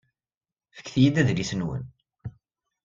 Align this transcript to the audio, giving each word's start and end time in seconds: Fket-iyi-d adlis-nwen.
Fket-iyi-d 0.77 1.21
adlis-nwen. 1.21 1.83